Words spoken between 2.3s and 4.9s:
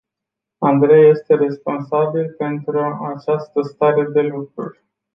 pentru această stare de lucruri.